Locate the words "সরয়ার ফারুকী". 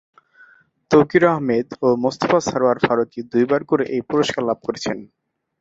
2.47-3.19